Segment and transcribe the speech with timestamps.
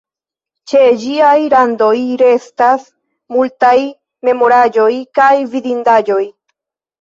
[0.69, 1.91] Ĉe ĝiaj randoj
[2.21, 2.87] restas
[3.37, 3.75] multaj
[4.31, 4.89] memoraĵoj
[5.21, 6.21] kaj vidindaĵoj.